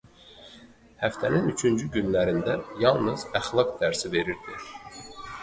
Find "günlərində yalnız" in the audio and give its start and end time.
1.97-3.27